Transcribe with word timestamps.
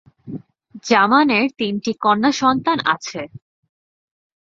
জামানের 0.85 1.45
তিনটি 1.59 1.91
কন্যা 2.03 2.31
সন্তান 2.41 2.77
আছে। 2.93 3.21